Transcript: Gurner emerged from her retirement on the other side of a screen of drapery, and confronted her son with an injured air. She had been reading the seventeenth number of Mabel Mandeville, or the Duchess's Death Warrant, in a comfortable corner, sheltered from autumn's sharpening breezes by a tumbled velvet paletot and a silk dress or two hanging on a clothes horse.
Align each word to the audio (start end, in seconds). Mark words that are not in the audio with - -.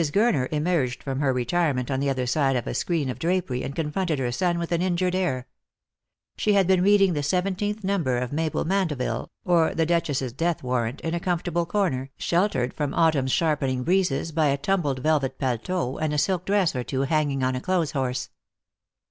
Gurner 0.01 0.47
emerged 0.51 1.03
from 1.03 1.19
her 1.19 1.31
retirement 1.31 1.91
on 1.91 1.99
the 1.99 2.09
other 2.09 2.25
side 2.25 2.55
of 2.55 2.65
a 2.65 2.73
screen 2.73 3.07
of 3.07 3.19
drapery, 3.19 3.61
and 3.61 3.75
confronted 3.75 4.17
her 4.17 4.31
son 4.31 4.57
with 4.57 4.71
an 4.71 4.81
injured 4.81 5.13
air. 5.13 5.45
She 6.37 6.53
had 6.53 6.65
been 6.65 6.81
reading 6.81 7.13
the 7.13 7.21
seventeenth 7.21 7.83
number 7.83 8.17
of 8.17 8.33
Mabel 8.33 8.65
Mandeville, 8.65 9.29
or 9.45 9.75
the 9.75 9.85
Duchess's 9.85 10.33
Death 10.33 10.63
Warrant, 10.63 11.01
in 11.01 11.13
a 11.13 11.19
comfortable 11.19 11.67
corner, 11.67 12.09
sheltered 12.17 12.73
from 12.73 12.95
autumn's 12.95 13.31
sharpening 13.31 13.83
breezes 13.83 14.31
by 14.31 14.47
a 14.47 14.57
tumbled 14.57 14.97
velvet 15.03 15.37
paletot 15.37 16.01
and 16.01 16.15
a 16.15 16.17
silk 16.17 16.45
dress 16.47 16.75
or 16.75 16.83
two 16.83 17.01
hanging 17.01 17.43
on 17.43 17.55
a 17.55 17.61
clothes 17.61 17.91
horse. 17.91 18.31